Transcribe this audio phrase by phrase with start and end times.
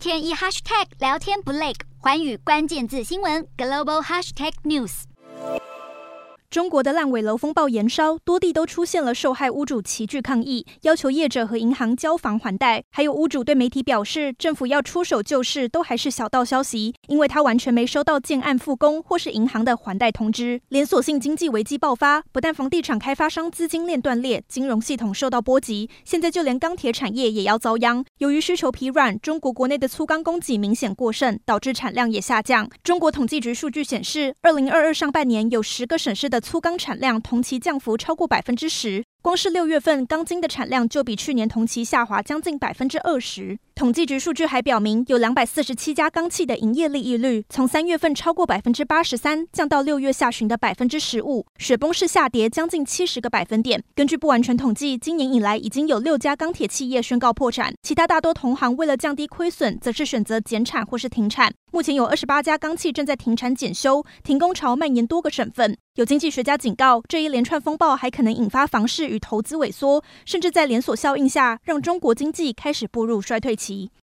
[0.00, 5.02] 天一 hashtag 聊天不累，寰宇关键字新闻 global hashtag news。
[6.48, 12.82] 中国的烂尾楼风暴延烧，多地都出现了受害屋主齐聚抗议，要求业者和银行交房还贷。
[12.90, 20.62] 还有屋主对媒体表示，政府要出手救市都还是小道消息，因为他完全没收到建案复工或是银行的还贷通知。
[20.70, 28.04] 连锁性经济危机爆发，不但房地产开发商资金链断裂，金融系统受到波及，现在就连钢铁产业也要遭殃。
[28.20, 32.68] 由于需求疲软，中国国内的粗钢供给明显过剩，导致产量也下降。
[32.84, 39.02] 中国统计局数据显示，二零二二上半年有十个省市的粗钢产量同期降幅超过百分之十。
[39.22, 43.58] 光是六月份钢筋的产量就比去年同期下滑将近百分之二十。
[43.80, 53.82] 统计局数据还表明，有两百四十七家钢企的营业利益率从三月份超过百分之八十三降到六月下旬的百分之十五，雪崩式下跌将近七十个百分点。
[53.94, 61.50] 根据不完全统计，今年以来已经有六家钢铁企业宣告破产，其他大多同行为了降低亏损，则是选择减产或是停产。
[61.72, 65.78] 目前有二十八家钢企正在停产检修，停工潮蔓延多个省份。
[65.94, 73.69] 有经济学家警告，这一连串风暴还可能引发房市与投资萎缩，甚至在连锁效应下，让中国经济开始步入衰退期。
[73.70, 73.90] 西。